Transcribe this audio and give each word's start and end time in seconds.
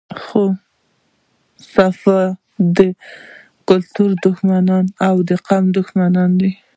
خو 0.23 0.43
صفا 1.73 2.21
د 2.77 2.79
کلتور 3.69 4.09
دښمني 4.25 4.79
او 5.07 5.15
قام 5.47 5.65
دښمني 5.77 6.25
ده 6.39 6.51